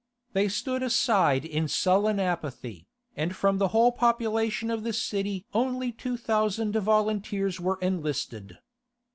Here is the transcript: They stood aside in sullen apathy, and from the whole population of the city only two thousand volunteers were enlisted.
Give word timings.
They 0.33 0.47
stood 0.47 0.81
aside 0.81 1.45
in 1.45 1.67
sullen 1.67 2.19
apathy, 2.19 2.87
and 3.15 3.35
from 3.35 3.59
the 3.59 3.67
whole 3.67 3.91
population 3.91 4.71
of 4.71 4.83
the 4.83 4.93
city 4.93 5.45
only 5.53 5.91
two 5.91 6.17
thousand 6.17 6.73
volunteers 6.73 7.59
were 7.59 7.77
enlisted. 7.83 8.57